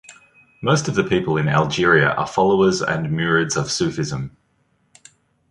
[0.63, 4.35] Most of the people in Algeria are the followers and murids of Sufism.